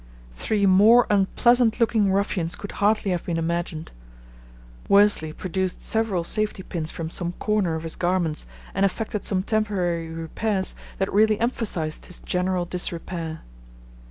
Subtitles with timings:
[0.31, 3.91] Three more unpleasant looking ruffians could hardly have been imagined.
[4.89, 10.09] Worsley produced several safety pins from some corner of his garments and effected some temporary
[10.09, 13.41] repairs that really emphasized his general disrepair.